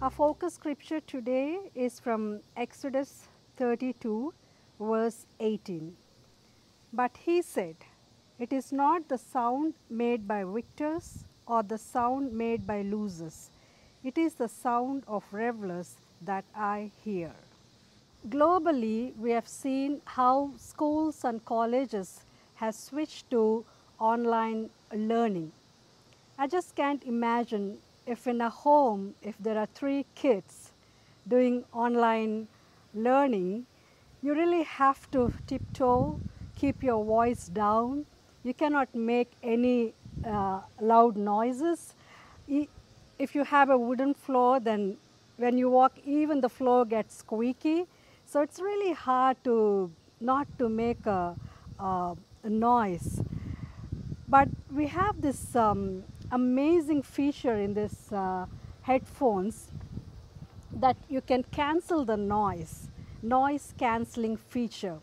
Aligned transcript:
Our 0.00 0.10
focus 0.10 0.54
scripture 0.54 1.00
today 1.00 1.58
is 1.74 1.98
from 1.98 2.38
Exodus 2.56 3.26
32, 3.56 4.32
verse 4.78 5.26
18. 5.40 5.96
But 6.92 7.16
he 7.16 7.42
said, 7.42 7.74
It 8.38 8.52
is 8.52 8.70
not 8.70 9.08
the 9.08 9.18
sound 9.18 9.74
made 9.90 10.28
by 10.28 10.44
victors 10.44 11.24
or 11.48 11.64
the 11.64 11.78
sound 11.78 12.32
made 12.32 12.64
by 12.64 12.82
losers, 12.82 13.50
it 14.04 14.16
is 14.16 14.34
the 14.34 14.46
sound 14.46 15.02
of 15.08 15.24
revelers 15.32 15.96
that 16.22 16.44
I 16.54 16.92
hear. 17.02 17.32
Globally, 18.28 19.16
we 19.16 19.32
have 19.32 19.48
seen 19.48 20.00
how 20.04 20.52
schools 20.58 21.24
and 21.24 21.44
colleges 21.44 22.20
have 22.54 22.76
switched 22.76 23.30
to 23.30 23.64
online 23.98 24.70
learning. 24.94 25.50
I 26.38 26.46
just 26.46 26.76
can't 26.76 27.02
imagine 27.02 27.78
if 28.08 28.26
in 28.26 28.40
a 28.40 28.48
home, 28.48 29.14
if 29.22 29.36
there 29.38 29.58
are 29.58 29.68
three 29.74 30.06
kids 30.14 30.72
doing 31.28 31.64
online 31.74 32.48
learning, 32.94 33.66
you 34.22 34.34
really 34.34 34.62
have 34.62 35.10
to 35.10 35.32
tiptoe, 35.46 36.18
keep 36.56 36.82
your 36.82 37.04
voice 37.04 37.48
down. 37.48 38.06
You 38.44 38.54
cannot 38.54 38.94
make 38.94 39.30
any 39.42 39.92
uh, 40.26 40.60
loud 40.80 41.16
noises. 41.16 41.94
If 42.48 43.34
you 43.34 43.44
have 43.44 43.68
a 43.68 43.76
wooden 43.76 44.14
floor, 44.14 44.58
then 44.58 44.96
when 45.36 45.58
you 45.58 45.68
walk, 45.68 45.92
even 46.06 46.40
the 46.40 46.48
floor 46.48 46.86
gets 46.86 47.16
squeaky. 47.16 47.86
So 48.24 48.40
it's 48.40 48.58
really 48.58 48.92
hard 48.92 49.36
to 49.44 49.90
not 50.20 50.46
to 50.58 50.68
make 50.68 51.04
a, 51.06 51.36
a, 51.78 52.16
a 52.42 52.48
noise. 52.48 53.20
But 54.28 54.48
we 54.74 54.86
have 54.86 55.20
this 55.20 55.54
um, 55.54 56.04
amazing 56.30 57.02
feature 57.02 57.54
in 57.54 57.74
this 57.74 58.12
uh, 58.12 58.46
headphones 58.82 59.68
that 60.72 60.96
you 61.08 61.20
can 61.20 61.42
cancel 61.44 62.04
the 62.04 62.16
noise, 62.16 62.88
noise 63.22 63.74
cancelling 63.78 64.36
feature. 64.36 64.98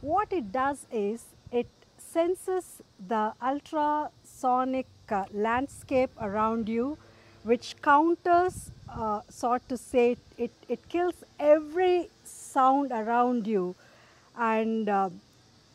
What 0.00 0.32
it 0.32 0.52
does 0.52 0.86
is 0.92 1.24
it 1.52 1.68
senses 1.98 2.82
the 3.06 3.32
ultrasonic 3.42 4.86
uh, 5.10 5.24
landscape 5.32 6.10
around 6.20 6.68
you, 6.68 6.98
which 7.44 7.76
counters, 7.82 8.70
uh, 8.88 9.20
sort 9.28 9.68
to 9.68 9.76
say, 9.76 10.16
it, 10.36 10.50
it 10.68 10.88
kills 10.88 11.14
every 11.38 12.08
sound 12.24 12.90
around 12.92 13.46
you 13.46 13.74
and 14.36 14.88
uh, 14.88 15.10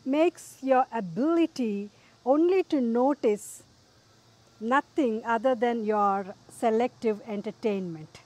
makes 0.06 0.58
your 0.62 0.86
ability 0.92 1.90
only 2.26 2.64
to 2.64 2.80
notice 2.80 3.64
nothing 4.60 5.24
other 5.26 5.56
than 5.56 5.84
your 5.86 6.26
selective 6.50 7.22
entertainment. 7.28 8.20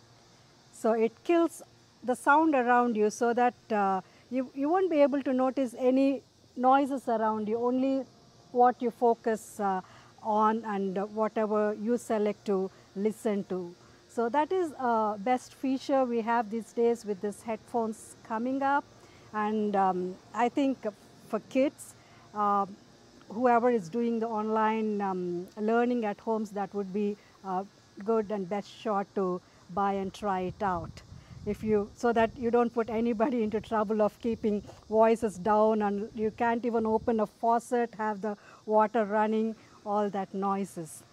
So 0.74 0.92
it 0.92 1.12
kills 1.24 1.62
the 2.04 2.16
sound 2.16 2.56
around 2.56 2.96
you 2.96 3.10
so 3.10 3.34
that 3.34 3.56
uh, 3.72 4.02
you, 4.30 4.52
you 4.54 4.70
won't 4.70 4.90
be 4.90 5.02
able 5.02 5.22
to 5.24 5.34
notice 5.34 5.76
any 5.78 6.22
noises 6.56 7.08
around 7.08 7.48
you, 7.48 7.58
only 7.60 8.06
what 8.52 8.82
you 8.82 8.92
focus 8.92 9.60
uh, 9.60 9.82
on 10.24 10.64
and 10.66 10.98
whatever 11.16 11.76
you 11.82 11.98
select 11.98 12.46
to 12.46 12.70
listen 12.96 13.44
to. 13.46 13.74
So 14.10 14.30
that 14.30 14.52
is 14.52 14.72
a 14.80 15.16
best 15.20 15.54
feature 15.54 16.04
we 16.04 16.22
have 16.22 16.50
these 16.50 16.74
days 16.74 17.06
with 17.06 17.22
these 17.22 17.44
headphones 17.44 18.16
coming 18.28 18.64
up. 18.64 18.84
And 19.34 19.76
um, 19.76 20.16
I 20.34 20.50
think 20.50 20.86
for 21.30 21.40
kids, 21.52 21.94
uh, 22.34 22.66
whoever 23.30 23.70
is 23.70 23.90
doing 23.90 24.20
the 24.20 24.28
online 24.28 25.02
um, 25.02 25.48
learning 25.58 26.06
at 26.06 26.20
homes, 26.20 26.52
that 26.52 26.74
would 26.74 26.94
be 26.94 27.18
uh, 27.46 27.64
good 28.06 28.32
and 28.32 28.50
best 28.50 28.70
shot 28.70 29.08
to 29.16 29.42
buy 29.74 29.94
and 29.94 30.14
try 30.14 30.42
it 30.42 30.62
out. 30.62 31.02
If 31.46 31.64
you, 31.64 31.90
so 31.96 32.12
that 32.12 32.32
you 32.38 32.52
don't 32.52 32.74
put 32.74 32.90
anybody 32.90 33.42
into 33.44 33.62
trouble 33.62 34.02
of 34.02 34.20
keeping 34.22 34.64
voices 34.90 35.38
down 35.38 35.82
and 35.82 36.10
you 36.14 36.32
can't 36.32 36.66
even 36.66 36.86
open 36.86 37.22
a 37.22 37.26
faucet, 37.26 37.94
have 37.98 38.22
the 38.22 38.36
water 38.66 39.06
running, 39.06 39.56
all 39.86 40.10
that 40.10 40.34
noises. 40.34 41.04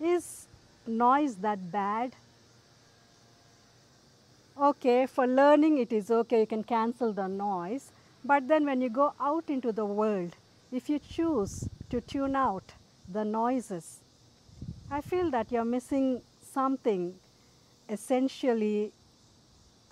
Is 0.00 0.46
noise 0.86 1.36
that 1.36 1.72
bad? 1.72 2.12
Okay, 4.60 5.06
for 5.06 5.26
learning 5.26 5.78
it 5.78 5.92
is 5.92 6.10
okay, 6.10 6.40
you 6.40 6.46
can 6.46 6.62
cancel 6.62 7.12
the 7.12 7.26
noise. 7.26 7.90
But 8.24 8.46
then 8.46 8.64
when 8.64 8.80
you 8.80 8.88
go 8.88 9.12
out 9.20 9.44
into 9.48 9.72
the 9.72 9.84
world, 9.84 10.36
if 10.74 10.88
you 10.88 10.98
choose 10.98 11.68
to 11.88 12.00
tune 12.00 12.34
out 12.34 12.72
the 13.12 13.24
noises, 13.24 14.00
I 14.90 15.00
feel 15.02 15.30
that 15.30 15.52
you're 15.52 15.64
missing 15.64 16.20
something 16.52 17.14
essentially 17.88 18.90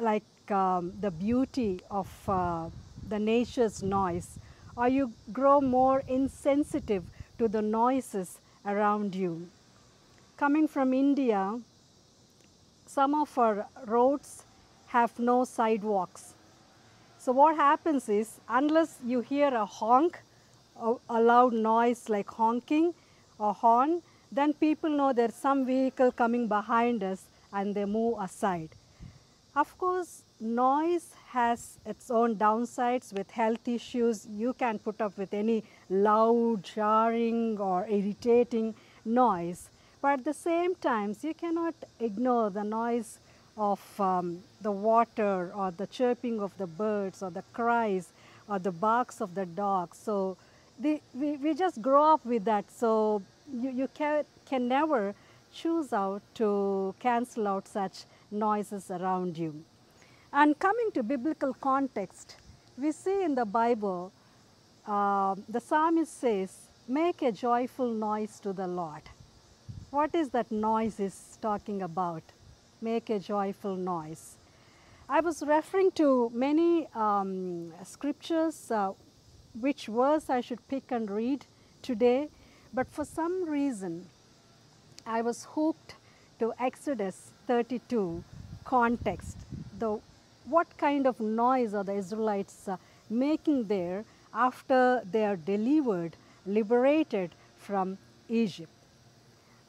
like 0.01 0.25
um, 0.51 0.93
the 1.01 1.13
beauty 1.13 1.81
of 1.89 2.09
uh, 2.29 2.69
the 3.09 3.21
nature's 3.21 3.81
noise, 3.81 4.41
or 4.75 4.89
you 4.89 5.13
grow 5.33 5.61
more 5.61 6.03
insensitive 6.09 7.05
to 7.39 7.47
the 7.47 7.63
noises 7.63 8.39
around 8.67 9.15
you. 9.15 9.49
Coming 10.37 10.67
from 10.67 10.93
India, 10.93 11.61
some 12.87 13.15
of 13.15 13.39
our 13.39 13.67
roads 13.87 14.43
have 14.89 15.17
no 15.21 15.45
sidewalks. 15.45 16.35
So 17.19 17.31
what 17.31 17.55
happens 17.55 18.09
is, 18.09 18.41
unless 18.49 18.99
you 19.07 19.21
hear 19.21 19.55
a 19.55 19.65
honk, 19.65 20.19
loud 21.09 21.53
noise 21.53 22.09
like 22.09 22.29
honking 22.29 22.95
or 23.39 23.55
horn, 23.55 24.03
then 24.31 24.53
people 24.55 24.91
know 24.91 25.13
there's 25.13 25.35
some 25.35 25.67
vehicle 25.67 26.13
coming 26.13 26.49
behind 26.49 27.03
us 27.03 27.25
and 27.53 27.75
they 27.75 27.85
move 27.85 28.19
aside. 28.19 28.71
Of 29.55 29.77
course, 29.77 30.23
noise 30.41 31.09
has 31.29 31.79
its 31.85 32.11
own 32.11 32.37
downsides 32.37 33.13
with 33.13 33.31
health 33.31 33.69
issues. 33.69 34.27
You 34.27 34.55
can 34.55 34.79
put 34.79 35.01
up 35.01 35.19
with 35.19 35.35
any 35.35 35.65
loud, 35.91 36.63
jarring 36.63 37.59
or 37.59 37.87
irritating 37.87 38.75
noise. 39.05 39.69
But 40.01 40.21
at 40.21 40.25
the 40.25 40.35
same 40.35 40.75
time, 40.77 41.15
you 41.23 41.35
cannot 41.35 41.75
ignore 42.01 42.49
the 42.51 42.65
noise 42.65 43.19
of 43.57 43.81
um, 44.01 44.39
the 44.63 44.73
water 44.73 45.53
or 45.55 45.71
the 45.71 45.87
chirping 45.87 46.41
of 46.41 46.57
the 46.57 46.67
birds 46.67 47.23
or 47.23 47.31
the 47.31 47.45
cries 47.53 48.09
or 48.49 48.59
the 48.59 48.73
barks 48.73 49.21
of 49.21 49.35
the 49.35 49.47
dogs. 49.47 49.99
So 49.99 50.37
the, 50.79 51.01
we, 51.15 51.37
we 51.37 51.55
just 51.55 51.81
grow 51.81 52.05
up 52.15 52.25
with 52.25 52.45
that. 52.45 52.71
So 52.71 53.23
you, 53.53 53.71
you 53.71 53.89
can, 53.95 54.25
can 54.47 54.69
never 54.69 55.15
choose 55.53 55.93
out 55.93 56.23
to 56.35 56.95
cancel 56.99 57.47
out 57.49 57.69
such 57.69 58.05
noises 58.31 58.91
around 58.91 59.37
you. 59.39 59.63
And 60.33 60.59
coming 60.59 60.91
to 60.95 61.03
biblical 61.03 61.55
context, 61.55 62.37
we 62.79 62.93
see 62.93 63.23
in 63.23 63.35
the 63.35 63.45
Bible, 63.45 64.13
uh, 64.87 65.35
the 65.49 65.61
psalmist 65.61 66.19
says, 66.21 66.69
Make 66.89 67.23
a 67.23 67.31
joyful 67.31 67.93
noise 67.93 68.41
to 68.41 68.53
the 68.53 68.67
Lord. 68.67 69.03
What 69.91 70.15
is 70.15 70.31
that 70.31 70.51
noise 70.51 70.99
is 70.99 71.39
talking 71.41 71.83
about? 71.83 72.23
Make 72.81 73.11
a 73.11 73.19
joyful 73.19 73.77
noise. 73.77 74.37
I 75.09 75.21
was 75.21 75.43
referring 75.47 75.91
to 75.93 76.33
many 76.35 76.89
um, 76.95 77.73
scriptures, 77.85 78.71
uh, 78.71 78.93
which 79.59 79.87
verse 79.87 80.31
I 80.31 80.41
should 80.41 80.67
pick 80.69 80.91
and 80.91 81.11
read 81.11 81.47
today, 81.83 82.29
but 82.73 82.89
for 82.89 83.05
some 83.05 83.49
reason, 83.49 84.07
I 85.07 85.23
was 85.23 85.47
hooked 85.55 85.95
to 86.39 86.53
Exodus 86.59 87.33
32 87.47 88.25
context. 88.65 89.37
The 89.79 89.99
what 90.47 90.77
kind 90.77 91.07
of 91.07 91.21
noise 91.21 91.73
are 91.75 91.85
the 91.85 91.95
Israelites 91.95 92.67
uh, 92.67 92.77
making 93.09 93.65
there 93.65 94.05
after 94.35 95.03
they 95.11 95.25
are 95.25 95.37
delivered, 95.37 96.17
liberated 96.47 97.31
from 97.57 97.99
Egypt? 98.29 98.73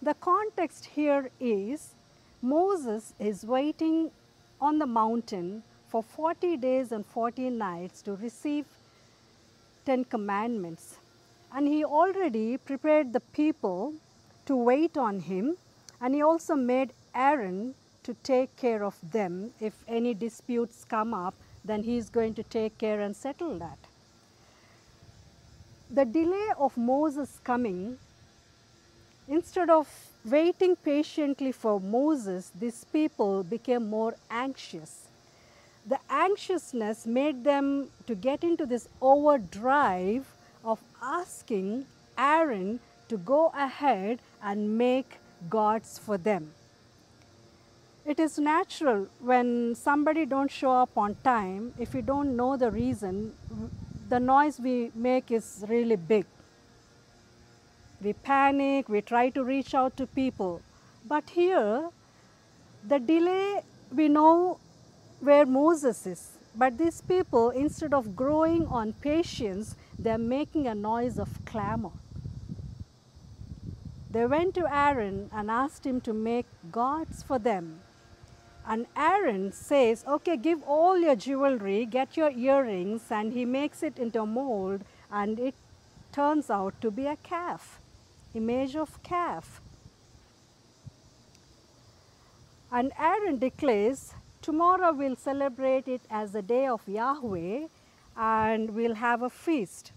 The 0.01 0.15
context 0.15 0.85
here 0.85 1.29
is 1.39 1.93
Moses 2.41 3.13
is 3.19 3.45
waiting 3.45 4.11
on 4.59 4.79
the 4.79 4.87
mountain 4.87 5.63
for 5.89 6.01
40 6.01 6.57
days 6.57 6.91
and 6.91 7.05
40 7.05 7.51
nights 7.51 8.01
to 8.01 8.15
receive 8.15 8.65
10 9.85 10.05
commandments. 10.05 10.97
And 11.55 11.67
he 11.67 11.83
already 11.85 12.57
prepared 12.57 13.13
the 13.13 13.19
people 13.19 13.93
to 14.45 14.55
wait 14.55 14.97
on 14.97 15.19
him, 15.19 15.57
and 16.01 16.13
he 16.15 16.21
also 16.21 16.55
made 16.55 16.91
Aaron 17.15 17.75
to 18.03 18.13
take 18.23 18.55
care 18.57 18.83
of 18.83 18.97
them. 19.11 19.51
If 19.59 19.73
any 19.87 20.13
disputes 20.13 20.83
come 20.83 21.13
up, 21.13 21.35
then 21.63 21.83
he 21.83 21.97
is 21.97 22.09
going 22.09 22.33
to 22.35 22.43
take 22.43 22.77
care 22.77 22.99
and 22.99 23.15
settle 23.15 23.57
that. 23.59 23.77
The 25.89 26.05
delay 26.05 26.49
of 26.57 26.75
Moses 26.75 27.39
coming, 27.43 27.97
instead 29.27 29.69
of 29.69 29.87
waiting 30.25 30.75
patiently 30.75 31.51
for 31.51 31.79
Moses, 31.79 32.51
these 32.59 32.83
people 32.85 33.43
became 33.43 33.89
more 33.89 34.15
anxious. 34.29 35.07
The 35.85 35.99
anxiousness 36.09 37.05
made 37.05 37.43
them 37.43 37.89
to 38.07 38.15
get 38.15 38.43
into 38.43 38.65
this 38.65 38.87
overdrive 39.01 40.25
of 40.63 40.79
asking 41.01 41.85
Aaron 42.17 42.79
to 43.09 43.17
go 43.17 43.51
ahead 43.55 44.19
and 44.41 44.77
make 44.77 45.19
gods 45.49 45.97
for 45.97 46.17
them. 46.17 46.53
it 48.05 48.19
is 48.19 48.37
natural 48.37 49.07
when 49.19 49.73
somebody 49.75 50.25
don't 50.25 50.51
show 50.51 50.71
up 50.71 50.97
on 50.97 51.15
time 51.23 51.73
if 51.79 51.93
you 51.93 52.01
don't 52.01 52.35
know 52.35 52.57
the 52.57 52.69
reason 52.71 53.33
the 54.09 54.19
noise 54.19 54.59
we 54.59 54.91
make 54.93 55.31
is 55.31 55.63
really 55.69 55.95
big 55.95 56.25
we 58.01 58.13
panic 58.29 58.89
we 58.89 59.01
try 59.11 59.29
to 59.29 59.43
reach 59.51 59.73
out 59.73 59.95
to 59.95 60.05
people 60.07 60.61
but 61.13 61.29
here 61.29 61.89
the 62.93 62.99
delay 62.99 63.61
we 64.01 64.09
know 64.09 64.57
moses 65.45 66.05
is. 66.05 66.37
But 66.55 66.77
these 66.77 67.01
people 67.01 67.49
instead 67.49 67.93
of 67.93 68.15
growing 68.15 68.67
on 68.67 68.93
patience 68.93 69.75
they're 69.97 70.17
making 70.17 70.67
a 70.67 70.75
noise 70.75 71.17
of 71.17 71.29
clamor. 71.45 71.91
They 74.11 74.25
went 74.27 74.53
to 74.55 74.67
aaron 74.71 75.29
and 75.33 75.49
asked 75.49 75.85
him 75.85 75.99
to 76.01 76.13
make 76.13 76.45
gods 76.71 77.23
for 77.23 77.39
them. 77.39 77.79
And 78.65 78.85
Aaron 78.95 79.51
says, 79.51 80.05
okay, 80.07 80.37
give 80.37 80.63
all 80.63 80.97
your 80.97 81.15
jewelry, 81.15 81.85
get 81.85 82.15
your 82.15 82.31
earrings, 82.31 83.01
and 83.09 83.33
he 83.33 83.43
makes 83.43 83.83
it 83.83 83.99
into 83.99 84.21
a 84.21 84.25
mold, 84.25 84.81
and 85.11 85.37
it 85.37 85.55
turns 86.13 86.49
out 86.49 86.79
to 86.81 86.89
be 86.89 87.07
a 87.07 87.17
calf, 87.17 87.81
image 88.33 88.75
of 88.75 89.01
calf. 89.03 89.61
And 92.71 92.91
Aaron 92.97 93.37
declares, 93.37 94.13
tomorrow 94.43 94.91
we'll 94.91 95.15
celebrate 95.15 95.87
it 95.87 96.01
as 96.11 96.33
the 96.33 96.41
day 96.41 96.67
of 96.67 96.87
Yahweh, 96.87 97.67
and 98.17 98.69
we'll 98.71 98.95
have 98.95 99.23
a 99.23 99.29
feast. 99.29 99.93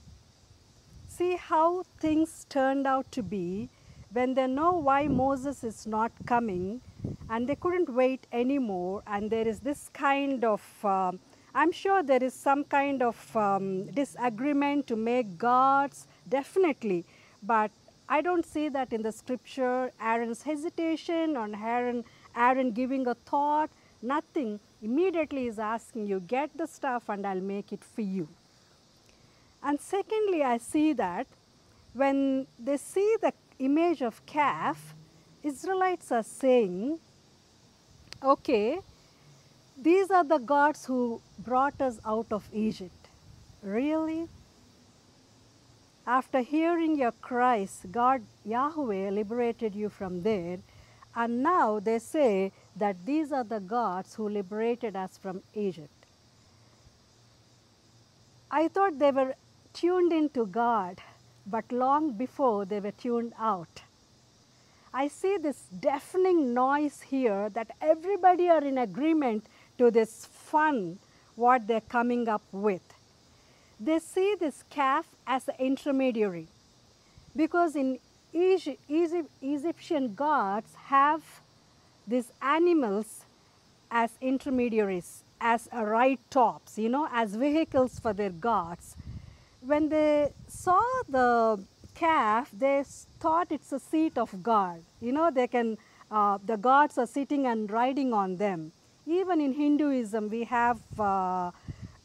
See 1.08 1.36
how 1.36 1.82
things 1.98 2.46
turned 2.48 2.86
out 2.86 3.10
to 3.12 3.22
be 3.22 3.68
when 4.12 4.34
they 4.34 4.46
know 4.46 4.72
why 4.72 5.08
Moses 5.08 5.64
is 5.64 5.86
not 5.86 6.12
coming 6.26 6.80
and 7.28 7.48
they 7.48 7.56
couldn't 7.56 7.88
wait 7.88 8.26
anymore 8.32 9.02
and 9.06 9.30
there 9.30 9.46
is 9.46 9.60
this 9.60 9.90
kind 9.92 10.44
of 10.44 10.62
um, 10.84 11.18
i'm 11.54 11.72
sure 11.72 12.02
there 12.02 12.22
is 12.22 12.34
some 12.34 12.64
kind 12.64 13.02
of 13.02 13.36
um, 13.36 13.86
disagreement 13.92 14.86
to 14.86 14.96
make 14.96 15.38
gods 15.38 16.06
definitely 16.28 17.04
but 17.42 17.70
i 18.08 18.20
don't 18.20 18.44
see 18.44 18.68
that 18.68 18.92
in 18.92 19.02
the 19.02 19.12
scripture 19.12 19.90
aaron's 20.00 20.42
hesitation 20.42 21.36
on 21.36 21.54
aaron 21.54 22.04
aaron 22.34 22.70
giving 22.72 23.06
a 23.06 23.14
thought 23.14 23.70
nothing 24.02 24.58
immediately 24.82 25.46
is 25.46 25.58
asking 25.58 26.06
you 26.06 26.20
get 26.20 26.50
the 26.56 26.66
stuff 26.66 27.08
and 27.08 27.26
i'll 27.26 27.40
make 27.40 27.72
it 27.72 27.84
for 27.84 28.02
you 28.02 28.28
and 29.62 29.80
secondly 29.80 30.42
i 30.42 30.58
see 30.58 30.92
that 30.92 31.26
when 31.94 32.46
they 32.58 32.76
see 32.76 33.16
the 33.22 33.32
image 33.58 34.02
of 34.02 34.24
calf 34.26 34.94
Israelites 35.46 36.10
are 36.10 36.24
saying, 36.24 36.98
okay, 38.20 38.80
these 39.80 40.10
are 40.10 40.24
the 40.24 40.38
gods 40.38 40.86
who 40.86 41.20
brought 41.38 41.80
us 41.80 42.00
out 42.04 42.26
of 42.32 42.48
Egypt. 42.52 43.08
Really? 43.62 44.26
After 46.04 46.40
hearing 46.40 46.96
your 46.98 47.12
cries, 47.12 47.86
God, 47.92 48.22
Yahweh, 48.44 49.10
liberated 49.10 49.76
you 49.76 49.88
from 49.88 50.22
there, 50.24 50.58
and 51.16 51.42
now 51.42 51.80
they 51.80 51.98
say 51.98 52.52
that 52.76 53.06
these 53.06 53.32
are 53.32 53.42
the 53.42 53.58
gods 53.58 54.14
who 54.14 54.28
liberated 54.28 54.94
us 54.94 55.16
from 55.16 55.42
Egypt. 55.54 55.90
I 58.50 58.68
thought 58.68 58.98
they 58.98 59.10
were 59.10 59.34
tuned 59.72 60.12
into 60.12 60.44
God, 60.46 61.00
but 61.46 61.72
long 61.72 62.12
before 62.12 62.66
they 62.66 62.80
were 62.80 62.92
tuned 62.92 63.32
out. 63.38 63.82
I 64.92 65.08
see 65.08 65.38
this 65.38 65.64
deafening 65.80 66.52
noise 66.54 67.00
here 67.00 67.48
that 67.50 67.70
everybody 67.80 68.48
are 68.48 68.64
in 68.64 68.78
agreement 68.78 69.46
to 69.78 69.90
this 69.90 70.26
fun 70.26 70.98
what 71.34 71.66
they're 71.66 71.80
coming 71.80 72.28
up 72.28 72.42
with. 72.52 72.82
They 73.80 73.98
see 73.98 74.34
this 74.38 74.64
calf 74.70 75.06
as 75.26 75.48
an 75.48 75.56
intermediary 75.58 76.48
because 77.34 77.76
in 77.76 77.98
Egyptian 78.32 80.14
gods 80.14 80.74
have 80.86 81.22
these 82.06 82.32
animals 82.40 83.24
as 83.90 84.10
intermediaries, 84.20 85.22
as 85.40 85.68
a 85.72 85.84
right 85.84 86.20
tops, 86.30 86.78
you 86.78 86.88
know, 86.88 87.08
as 87.12 87.34
vehicles 87.34 87.98
for 87.98 88.12
their 88.12 88.30
gods. 88.30 88.96
When 89.60 89.88
they 89.88 90.32
saw 90.48 90.82
the 91.08 91.64
calf, 91.94 92.50
they 92.56 92.84
thought 93.20 93.50
it's 93.50 93.72
a 93.72 93.80
seat 93.80 94.18
of 94.18 94.42
God. 94.42 94.82
You 95.00 95.12
know, 95.12 95.30
they 95.30 95.46
can, 95.46 95.78
uh, 96.10 96.38
the 96.44 96.56
gods 96.56 96.98
are 96.98 97.06
sitting 97.06 97.46
and 97.46 97.70
riding 97.70 98.12
on 98.12 98.36
them. 98.36 98.72
Even 99.06 99.40
in 99.40 99.54
Hinduism, 99.54 100.28
we 100.28 100.44
have 100.44 100.78
uh, 100.98 101.50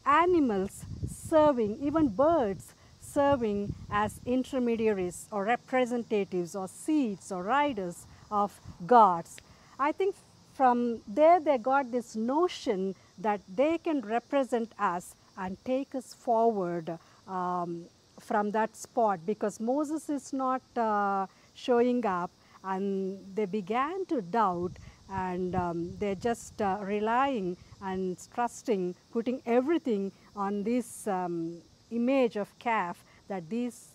animals 0.06 0.84
serving, 1.08 1.78
even 1.82 2.08
birds 2.08 2.74
serving 3.12 3.74
as 3.90 4.20
intermediaries 4.24 5.26
or 5.30 5.44
representatives 5.44 6.56
or 6.56 6.66
seats 6.68 7.30
or 7.30 7.42
riders 7.42 8.06
of 8.30 8.58
gods. 8.86 9.36
I 9.78 9.92
think 9.92 10.14
from 10.54 11.00
there 11.06 11.40
they 11.40 11.58
got 11.58 11.90
this 11.92 12.14
notion 12.16 12.94
that 13.18 13.40
they 13.54 13.78
can 13.78 14.00
represent 14.00 14.72
us 14.78 15.14
and 15.36 15.56
take 15.64 15.94
us 15.94 16.14
forward 16.14 16.98
um, 17.26 17.84
from 18.20 18.50
that 18.52 18.76
spot 18.76 19.20
because 19.26 19.60
Moses 19.60 20.08
is 20.08 20.32
not 20.32 20.62
uh, 20.76 21.26
showing 21.54 22.04
up 22.06 22.30
and 22.64 23.18
they 23.34 23.46
began 23.46 24.06
to 24.06 24.22
doubt 24.22 24.72
and 25.10 25.54
um, 25.54 25.92
they're 25.98 26.14
just 26.14 26.60
uh, 26.62 26.78
relying 26.80 27.56
and 27.82 28.16
trusting, 28.34 28.94
putting 29.12 29.42
everything 29.44 30.12
on 30.36 30.62
this 30.62 31.06
um, 31.06 31.60
image 31.92 32.36
of 32.36 32.58
calf 32.58 33.04
that 33.28 33.48
these 33.48 33.90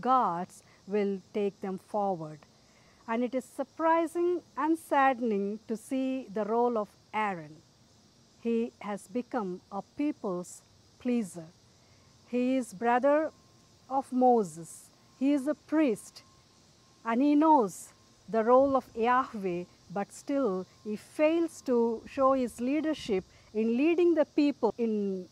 gods 0.00 0.62
will 0.86 1.20
take 1.34 1.60
them 1.60 1.78
forward. 1.78 2.38
And 3.08 3.22
it 3.22 3.34
is 3.34 3.44
surprising 3.44 4.40
and 4.56 4.78
saddening 4.78 5.60
to 5.68 5.76
see 5.76 6.26
the 6.32 6.44
role 6.44 6.76
of 6.76 6.88
Aaron. 7.14 7.56
He 8.42 8.72
has 8.80 9.08
become 9.08 9.60
a 9.70 9.82
people's 9.96 10.62
pleaser. 10.98 11.46
He 12.28 12.56
is 12.56 12.74
brother 12.74 13.30
of 13.88 14.12
Moses. 14.12 14.90
He 15.18 15.32
is 15.32 15.46
a 15.46 15.54
priest 15.54 16.22
and 17.04 17.22
he 17.22 17.34
knows 17.34 17.92
the 18.28 18.42
role 18.42 18.76
of 18.76 18.84
Yahweh, 18.96 19.64
but 19.92 20.12
still 20.12 20.66
he 20.84 20.96
fails 20.96 21.62
to 21.62 22.02
show 22.06 22.32
his 22.32 22.60
leadership 22.60 23.24
in 23.54 23.76
leading 23.76 24.14
the 24.14 24.24
people 24.24 24.74
in 24.76 25.28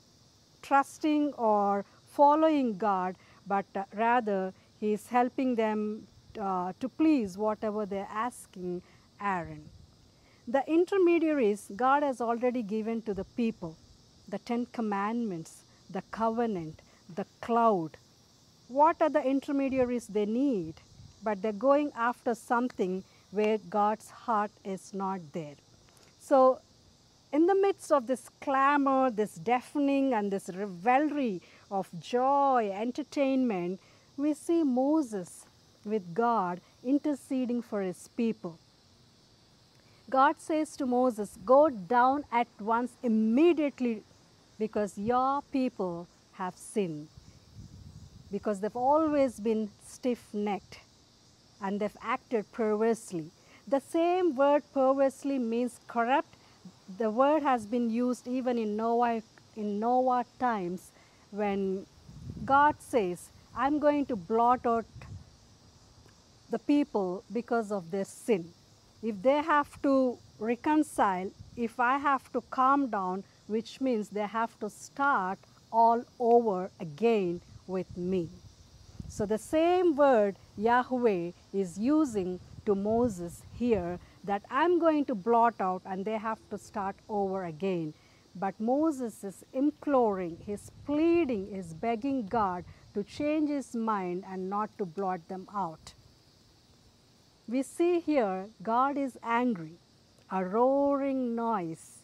trusting 0.64 1.32
or 1.34 1.84
following 2.06 2.76
God, 2.78 3.16
but 3.46 3.66
uh, 3.74 3.84
rather 3.94 4.52
he 4.80 4.92
is 4.92 5.06
helping 5.08 5.54
them 5.54 6.06
uh, 6.40 6.72
to 6.80 6.88
please 6.88 7.36
whatever 7.36 7.86
they're 7.86 8.08
asking 8.10 8.82
Aaron. 9.20 9.64
The 10.46 10.62
intermediaries 10.66 11.70
God 11.74 12.02
has 12.02 12.20
already 12.20 12.62
given 12.62 13.02
to 13.02 13.14
the 13.14 13.24
people 13.24 13.76
the 14.28 14.38
Ten 14.38 14.66
Commandments, 14.72 15.64
the 15.90 16.02
covenant, 16.10 16.80
the 17.14 17.26
cloud, 17.42 17.90
what 18.68 19.00
are 19.02 19.10
the 19.10 19.22
intermediaries 19.22 20.06
they 20.06 20.24
need, 20.24 20.74
but 21.22 21.42
they're 21.42 21.52
going 21.52 21.92
after 21.96 22.34
something 22.34 23.04
where 23.30 23.58
God's 23.68 24.08
heart 24.10 24.50
is 24.64 24.94
not 24.94 25.20
there. 25.32 25.56
So, 26.20 26.60
in 27.34 27.46
the 27.46 27.54
midst 27.54 27.90
of 27.90 28.06
this 28.06 28.30
clamor, 28.40 29.10
this 29.10 29.34
deafening, 29.34 30.14
and 30.14 30.30
this 30.30 30.48
revelry 30.54 31.42
of 31.68 31.88
joy, 32.00 32.70
entertainment, 32.72 33.80
we 34.16 34.32
see 34.34 34.62
Moses 34.62 35.44
with 35.84 36.14
God 36.14 36.60
interceding 36.84 37.60
for 37.60 37.82
his 37.82 38.08
people. 38.16 38.56
God 40.08 40.36
says 40.38 40.76
to 40.76 40.86
Moses, 40.86 41.36
Go 41.44 41.68
down 41.70 42.24
at 42.30 42.46
once 42.60 42.92
immediately 43.02 44.04
because 44.56 44.96
your 44.96 45.42
people 45.50 46.06
have 46.34 46.56
sinned 46.56 47.08
because 48.30 48.60
they've 48.60 48.76
always 48.76 49.40
been 49.40 49.70
stiff 49.84 50.22
necked 50.32 50.78
and 51.60 51.80
they've 51.80 51.96
acted 52.02 52.50
perversely. 52.52 53.30
The 53.66 53.80
same 53.80 54.36
word 54.36 54.62
perversely 54.72 55.38
means 55.38 55.80
corrupt. 55.88 56.34
The 56.98 57.10
word 57.10 57.42
has 57.42 57.66
been 57.66 57.90
used 57.90 58.28
even 58.28 58.58
in 58.58 58.76
Noah, 58.76 59.22
in 59.56 59.80
Noah 59.80 60.24
times 60.38 60.90
when 61.30 61.86
God 62.44 62.76
says, 62.78 63.30
I'm 63.56 63.78
going 63.78 64.06
to 64.06 64.16
blot 64.16 64.66
out 64.66 64.84
the 66.50 66.58
people 66.58 67.24
because 67.32 67.72
of 67.72 67.90
their 67.90 68.04
sin. 68.04 68.52
If 69.02 69.22
they 69.22 69.42
have 69.42 69.80
to 69.82 70.18
reconcile, 70.38 71.30
if 71.56 71.80
I 71.80 71.98
have 71.98 72.32
to 72.32 72.42
calm 72.50 72.88
down, 72.88 73.24
which 73.46 73.80
means 73.80 74.08
they 74.08 74.26
have 74.26 74.58
to 74.60 74.68
start 74.70 75.38
all 75.72 76.04
over 76.18 76.70
again 76.80 77.40
with 77.66 77.96
me. 77.96 78.28
So 79.08 79.26
the 79.26 79.38
same 79.38 79.96
word 79.96 80.36
Yahweh 80.56 81.32
is 81.52 81.78
using 81.78 82.40
to 82.66 82.74
Moses 82.74 83.42
here 83.58 83.98
that 84.24 84.42
I'm 84.50 84.78
going 84.78 85.04
to 85.06 85.14
blot 85.14 85.54
out 85.60 85.82
and 85.84 86.04
they 86.04 86.18
have 86.18 86.38
to 86.50 86.58
start 86.58 86.96
over 87.08 87.44
again. 87.44 87.94
But 88.34 88.58
Moses 88.58 89.22
is 89.22 89.44
imploring, 89.52 90.38
he's 90.44 90.70
pleading, 90.86 91.48
he's 91.54 91.72
begging 91.72 92.26
God 92.26 92.64
to 92.94 93.04
change 93.04 93.48
his 93.48 93.74
mind 93.74 94.24
and 94.28 94.50
not 94.50 94.76
to 94.78 94.84
blot 94.84 95.28
them 95.28 95.46
out. 95.54 95.94
We 97.46 97.62
see 97.62 98.00
here 98.00 98.48
God 98.62 98.96
is 98.96 99.18
angry, 99.22 99.78
a 100.30 100.44
roaring 100.44 101.36
noise. 101.36 101.98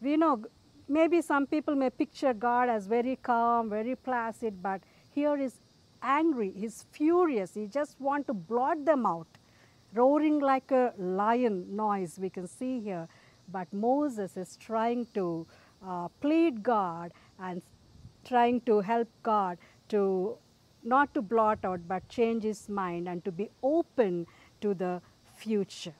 We 0.00 0.16
know 0.16 0.44
maybe 0.88 1.22
some 1.22 1.46
people 1.46 1.74
may 1.74 1.90
picture 1.90 2.34
God 2.34 2.68
as 2.68 2.86
very 2.86 3.16
calm, 3.16 3.70
very 3.70 3.96
placid, 3.96 4.62
but 4.62 4.82
here 5.14 5.36
is 5.36 5.54
angry, 6.02 6.52
he's 6.54 6.84
furious, 6.92 7.54
he 7.54 7.66
just 7.66 7.98
want 8.00 8.26
to 8.26 8.34
blot 8.34 8.84
them 8.84 9.06
out. 9.06 9.26
Roaring 9.96 10.40
like 10.40 10.70
a 10.70 10.92
lion 10.98 11.74
noise 11.74 12.18
we 12.18 12.30
can 12.30 12.46
see 12.46 12.80
here. 12.80 13.08
But 13.48 13.72
Moses 13.72 14.36
is 14.36 14.56
trying 14.56 15.06
to 15.14 15.46
uh, 15.86 16.08
plead 16.20 16.62
God 16.62 17.12
and 17.38 17.62
trying 18.24 18.60
to 18.62 18.80
help 18.80 19.08
God 19.22 19.58
to 19.88 20.36
not 20.82 21.12
to 21.14 21.22
blot 21.22 21.64
out 21.64 21.80
but 21.88 22.08
change 22.08 22.44
his 22.44 22.68
mind 22.68 23.08
and 23.08 23.24
to 23.24 23.32
be 23.32 23.50
open 23.62 24.26
to 24.60 24.74
the 24.74 25.00
future. 25.36 25.94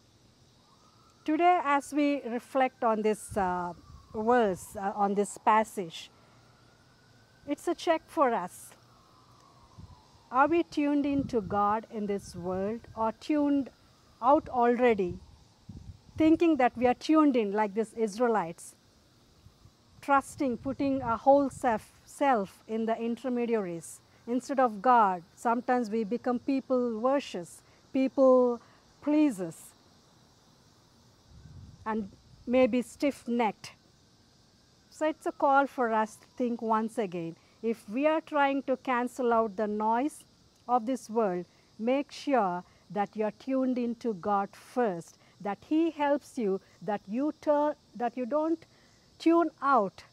Today, 1.25 1.61
as 1.65 1.93
we 1.93 2.23
reflect 2.23 2.85
on 2.85 3.03
this 3.03 3.37
uh, 3.37 3.73
verse, 4.15 4.77
uh, 4.77 4.93
on 4.95 5.15
this 5.15 5.39
passage, 5.39 6.11
it's 7.49 7.67
a 7.67 7.75
check 7.75 8.03
for 8.07 8.33
us. 8.33 8.71
Are 10.31 10.47
we 10.47 10.63
tuned 10.63 11.07
into 11.07 11.41
God 11.41 11.87
in 11.91 12.07
this 12.07 12.37
world 12.37 12.81
or 12.97 13.13
tuned 13.13 13.71
out 14.23 14.49
already, 14.49 15.19
thinking 16.17 16.57
that 16.57 16.77
we 16.77 16.87
are 16.87 16.95
tuned 16.95 17.37
in 17.37 17.53
like 17.53 17.75
these 17.75 17.93
Israelites, 17.95 18.75
trusting, 20.01 20.59
putting 20.59 21.03
our 21.03 21.19
whole 21.19 21.51
self, 21.51 21.93
self 22.05 22.63
in 22.69 22.87
the 22.87 22.97
intermediaries 22.97 24.01
instead 24.27 24.61
of 24.61 24.83
God? 24.83 25.23
Sometimes 25.35 25.91
we 25.91 26.05
become 26.05 26.39
people 26.39 26.99
worshippers, 26.99 27.63
people 27.93 28.61
pleasers, 29.03 29.71
and 31.85 32.11
maybe 32.47 32.83
stiff 32.83 33.27
necked. 33.29 33.73
So 34.91 35.07
it's 35.07 35.27
a 35.27 35.33
call 35.33 35.67
for 35.67 35.93
us 35.93 36.17
to 36.17 36.27
think 36.37 36.63
once 36.63 36.97
again. 36.99 37.37
If 37.63 37.89
we 37.89 38.07
are 38.07 38.21
trying 38.21 38.63
to 38.63 38.77
cancel 38.79 39.33
out 39.33 39.57
the 39.57 39.67
noise 39.67 40.25
of 40.69 40.87
this 40.87 41.11
world, 41.11 41.45
make 41.79 42.11
sure 42.11 42.65
that 42.91 43.17
you 43.17 43.25
are 43.25 43.33
tuned 43.33 43.79
into 43.79 44.15
God 44.15 44.49
first, 44.53 45.19
that 45.41 45.59
He 45.69 45.91
helps 45.91 46.39
you, 46.39 46.61
that 46.83 47.01
you 47.09 47.33
turn, 47.41 47.75
that 47.95 48.17
you 48.17 48.27
don't 48.27 48.65
tune 49.19 49.51
out 49.63 50.05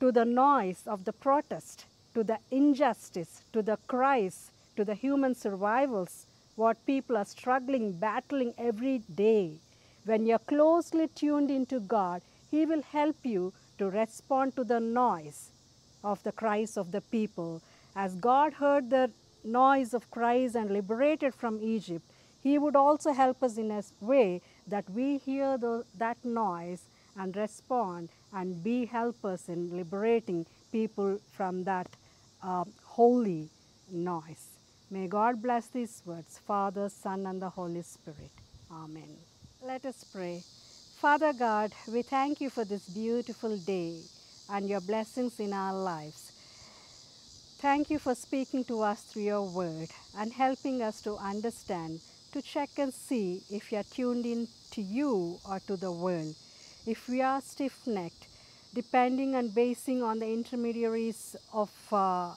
to 0.00 0.10
the 0.10 0.24
noise 0.24 0.82
of 0.86 1.04
the 1.04 1.12
protest, 1.12 1.84
to 2.14 2.24
the 2.24 2.38
injustice, 2.50 3.42
to 3.52 3.62
the 3.62 3.78
cries, 3.86 4.50
to 4.76 4.84
the 4.84 4.94
human 4.94 5.34
survivals, 5.34 6.26
what 6.56 6.84
people 6.86 7.16
are 7.16 7.24
struggling, 7.24 7.92
battling 7.92 8.54
every 8.58 8.98
day. 9.14 9.52
When 10.04 10.26
you're 10.26 10.38
closely 10.38 11.08
tuned 11.08 11.50
into 11.50 11.80
God, 11.80 12.22
He 12.50 12.64
will 12.66 12.82
help 12.82 13.16
you 13.24 13.52
to 13.78 13.90
respond 13.90 14.56
to 14.56 14.64
the 14.64 14.80
noise 14.80 15.50
of 16.02 16.22
the 16.22 16.32
cries 16.32 16.76
of 16.76 16.92
the 16.92 17.00
people. 17.00 17.60
As 17.94 18.14
God 18.14 18.54
heard 18.54 18.90
the 18.90 19.10
noise 19.44 19.94
of 19.94 20.10
cries 20.10 20.54
and 20.54 20.70
liberated 20.70 21.34
from 21.34 21.60
Egypt, 21.62 22.04
He 22.42 22.58
would 22.58 22.76
also 22.76 23.12
help 23.12 23.42
us 23.42 23.58
in 23.58 23.70
a 23.70 23.82
way 24.00 24.40
that 24.66 24.88
we 24.90 25.18
hear 25.18 25.58
the, 25.58 25.84
that 25.98 26.16
noise 26.24 26.82
and 27.16 27.36
respond 27.36 28.08
and 28.32 28.62
be 28.62 28.86
helpers 28.86 29.48
in 29.48 29.76
liberating 29.76 30.46
people 30.72 31.18
from 31.32 31.64
that 31.64 31.88
uh, 32.42 32.64
holy 32.84 33.48
noise. 33.90 34.46
May 34.90 35.06
God 35.06 35.42
bless 35.42 35.66
these 35.68 36.02
words, 36.04 36.40
Father, 36.46 36.88
Son, 36.88 37.26
and 37.26 37.40
the 37.40 37.50
Holy 37.50 37.82
Spirit. 37.82 38.30
Amen. 38.72 39.16
Let 39.62 39.84
us 39.84 40.04
pray. 40.04 40.42
Father 41.00 41.32
God, 41.32 41.72
we 41.92 42.02
thank 42.02 42.40
you 42.40 42.50
for 42.50 42.64
this 42.64 42.88
beautiful 42.88 43.56
day 43.56 43.98
and 44.50 44.68
your 44.68 44.80
blessings 44.80 45.38
in 45.40 45.52
our 45.52 45.74
lives. 45.74 46.32
Thank 47.60 47.90
you 47.90 47.98
for 47.98 48.14
speaking 48.14 48.64
to 48.64 48.80
us 48.80 49.02
through 49.02 49.24
your 49.24 49.42
word 49.42 49.90
and 50.16 50.32
helping 50.32 50.80
us 50.80 51.02
to 51.02 51.16
understand, 51.16 52.00
to 52.32 52.40
check 52.40 52.70
and 52.78 52.94
see 52.94 53.42
if 53.50 53.70
we 53.70 53.76
are 53.76 53.82
tuned 53.82 54.24
in 54.24 54.48
to 54.70 54.80
you 54.80 55.38
or 55.46 55.60
to 55.66 55.76
the 55.76 55.92
world. 55.92 56.34
If 56.86 57.06
we 57.06 57.20
are 57.20 57.42
stiff 57.42 57.86
necked, 57.86 58.28
depending 58.72 59.34
and 59.34 59.54
basing 59.54 60.02
on 60.02 60.20
the 60.20 60.32
intermediaries 60.32 61.36
of 61.52 61.70
uh, 61.92 62.32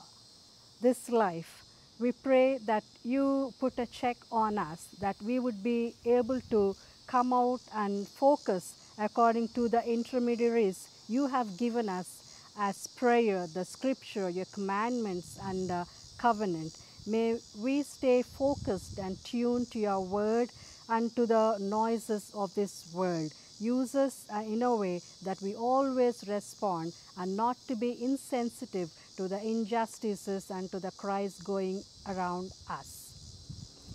this 0.82 1.08
life, 1.08 1.64
we 1.98 2.12
pray 2.12 2.58
that 2.66 2.84
you 3.02 3.54
put 3.58 3.78
a 3.78 3.86
check 3.86 4.18
on 4.30 4.58
us, 4.58 4.88
that 5.00 5.16
we 5.22 5.38
would 5.38 5.62
be 5.62 5.94
able 6.04 6.42
to 6.50 6.76
come 7.06 7.32
out 7.32 7.62
and 7.74 8.06
focus 8.06 8.74
according 8.98 9.48
to 9.54 9.70
the 9.70 9.82
intermediaries 9.90 10.86
you 11.08 11.28
have 11.28 11.56
given 11.56 11.88
us 11.88 12.23
as 12.58 12.86
prayer, 12.86 13.46
the 13.46 13.64
scripture, 13.64 14.28
your 14.28 14.46
commandments, 14.46 15.38
and 15.44 15.70
uh, 15.70 15.84
covenant. 16.18 16.76
May 17.06 17.38
we 17.58 17.82
stay 17.82 18.22
focused 18.22 18.98
and 18.98 19.22
tuned 19.24 19.70
to 19.72 19.78
your 19.78 20.00
word 20.00 20.48
and 20.88 21.14
to 21.16 21.26
the 21.26 21.58
noises 21.60 22.30
of 22.34 22.54
this 22.54 22.90
world. 22.94 23.32
Use 23.60 23.94
us 23.94 24.26
uh, 24.34 24.40
in 24.40 24.62
a 24.62 24.74
way 24.74 25.00
that 25.22 25.40
we 25.40 25.54
always 25.54 26.24
respond 26.28 26.92
and 27.16 27.36
not 27.36 27.56
to 27.68 27.76
be 27.76 28.02
insensitive 28.02 28.90
to 29.16 29.28
the 29.28 29.40
injustices 29.42 30.50
and 30.50 30.70
to 30.70 30.80
the 30.80 30.90
cries 30.92 31.40
going 31.40 31.82
around 32.08 32.50
us. 32.68 33.04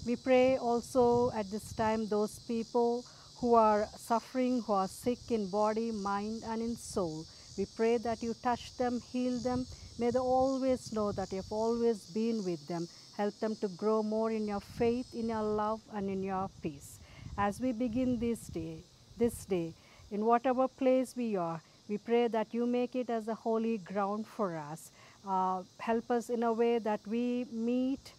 We 0.06 0.16
pray 0.16 0.58
also 0.58 1.32
at 1.32 1.52
this 1.52 1.74
time 1.74 2.08
those 2.08 2.40
people 2.40 3.04
who 3.40 3.56
are 3.56 3.88
suffering, 3.98 4.62
who 4.62 4.74
are 4.74 4.88
sick 4.88 5.20
in 5.30 5.50
body, 5.50 5.92
mind, 5.92 6.44
and 6.48 6.62
in 6.62 6.76
soul. 6.76 7.26
We 7.60 7.66
pray 7.66 7.98
that 7.98 8.24
you 8.24 8.34
touch 8.42 8.78
them, 8.78 9.02
heal 9.12 9.38
them. 9.40 9.68
May 9.98 10.12
they 10.12 10.20
always 10.20 10.94
know 10.94 11.12
that 11.12 11.30
you 11.34 11.40
have 11.40 11.52
always 11.52 12.06
been 12.06 12.46
with 12.46 12.66
them. 12.70 12.88
Help 13.18 13.38
them 13.42 13.58
to 13.58 13.68
grow 13.68 14.02
more 14.02 14.32
in 14.32 14.48
your 14.48 14.62
faith, 14.62 15.14
in 15.14 15.28
your 15.28 15.44
love, 15.44 15.82
and 15.94 16.10
in 16.10 16.24
your 16.24 16.50
peace. 16.64 17.02
As 17.38 17.60
we 17.60 17.74
begin 17.74 18.18
this 18.18 18.48
day, 18.48 18.78
this 19.18 19.44
day, 19.44 19.74
in 20.10 20.24
whatever 20.24 20.70
place 20.70 21.18
we 21.18 21.36
are, 21.36 21.60
we 21.90 21.98
pray 21.98 22.30
that 22.30 22.54
you 22.54 22.66
make 22.66 22.96
it 22.96 23.10
as 23.10 23.28
a 23.28 23.36
holy 23.36 23.80
ground 23.80 24.26
for 24.26 24.56
us. 24.56 24.92
Uh, 25.28 25.64
help 25.80 26.10
us 26.12 26.30
in 26.30 26.44
a 26.44 26.54
way 26.54 26.80
that 26.80 27.02
we 27.06 27.46
meet, 27.52 28.14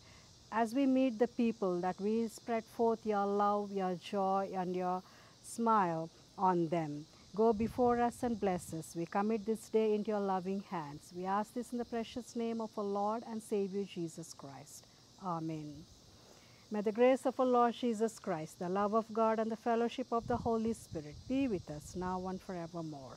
as 0.52 0.74
we 0.74 0.84
meet 0.84 1.18
the 1.18 1.28
people, 1.28 1.80
that 1.80 1.98
we 1.98 2.28
spread 2.28 2.64
forth 2.76 3.06
your 3.06 3.24
love, 3.24 3.72
your 3.72 3.94
joy, 3.94 4.50
and 4.54 4.76
your 4.76 5.02
smile 5.42 6.10
on 6.36 6.68
them. 6.68 7.06
Go 7.34 7.52
before 7.52 8.00
us 8.00 8.24
and 8.24 8.40
bless 8.40 8.74
us. 8.74 8.96
We 8.96 9.06
commit 9.06 9.46
this 9.46 9.68
day 9.68 9.94
into 9.94 10.10
your 10.10 10.20
loving 10.20 10.64
hands. 10.68 11.12
We 11.16 11.26
ask 11.26 11.54
this 11.54 11.70
in 11.70 11.78
the 11.78 11.84
precious 11.84 12.34
name 12.34 12.60
of 12.60 12.76
our 12.76 12.84
Lord 12.84 13.22
and 13.30 13.40
Savior 13.40 13.84
Jesus 13.84 14.34
Christ. 14.34 14.84
Amen. 15.24 15.84
May 16.72 16.80
the 16.80 16.92
grace 16.92 17.26
of 17.26 17.38
our 17.38 17.46
Lord 17.46 17.74
Jesus 17.74 18.18
Christ, 18.18 18.58
the 18.58 18.68
love 18.68 18.94
of 18.94 19.12
God, 19.12 19.38
and 19.38 19.50
the 19.50 19.56
fellowship 19.56 20.08
of 20.12 20.26
the 20.26 20.36
Holy 20.36 20.72
Spirit 20.72 21.14
be 21.28 21.46
with 21.46 21.70
us 21.70 21.94
now 21.94 22.26
and 22.26 22.40
forevermore. 22.40 23.16